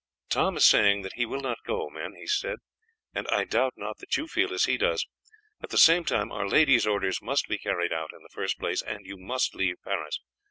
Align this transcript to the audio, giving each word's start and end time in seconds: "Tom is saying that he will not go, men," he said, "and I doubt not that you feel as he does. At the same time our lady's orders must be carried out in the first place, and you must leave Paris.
"Tom 0.31 0.57
is 0.57 0.65
saying 0.65 1.03
that 1.03 1.13
he 1.13 1.27
will 1.27 1.41
not 1.41 1.59
go, 1.63 1.87
men," 1.87 2.15
he 2.15 2.25
said, 2.25 2.57
"and 3.13 3.27
I 3.27 3.43
doubt 3.43 3.73
not 3.77 3.99
that 3.99 4.17
you 4.17 4.27
feel 4.27 4.51
as 4.51 4.65
he 4.65 4.75
does. 4.75 5.05
At 5.61 5.69
the 5.69 5.77
same 5.77 6.05
time 6.05 6.31
our 6.31 6.47
lady's 6.49 6.87
orders 6.87 7.21
must 7.21 7.47
be 7.47 7.59
carried 7.59 7.93
out 7.93 8.09
in 8.11 8.23
the 8.23 8.33
first 8.33 8.57
place, 8.57 8.81
and 8.81 9.05
you 9.05 9.15
must 9.17 9.53
leave 9.53 9.75
Paris. 9.83 10.19